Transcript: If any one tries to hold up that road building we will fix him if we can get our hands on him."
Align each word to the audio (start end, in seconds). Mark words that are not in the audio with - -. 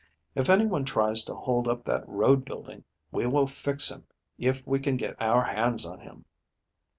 If 0.33 0.49
any 0.49 0.65
one 0.65 0.83
tries 0.83 1.23
to 1.25 1.35
hold 1.35 1.67
up 1.67 1.85
that 1.85 2.09
road 2.09 2.43
building 2.43 2.85
we 3.11 3.27
will 3.27 3.45
fix 3.45 3.91
him 3.91 4.07
if 4.39 4.65
we 4.65 4.79
can 4.79 4.97
get 4.97 5.15
our 5.21 5.43
hands 5.43 5.85
on 5.85 5.99
him." 5.99 6.25